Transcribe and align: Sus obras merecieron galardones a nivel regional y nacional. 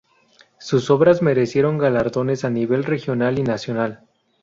Sus 0.57 0.89
obras 0.89 1.21
merecieron 1.21 1.77
galardones 1.77 2.43
a 2.43 2.49
nivel 2.49 2.85
regional 2.85 3.37
y 3.37 3.43
nacional. 3.43 4.03